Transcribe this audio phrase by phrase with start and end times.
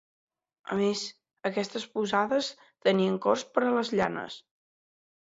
[0.75, 1.01] A més,
[1.49, 2.49] aquestes posades
[2.87, 4.39] tenien corts per a les llames.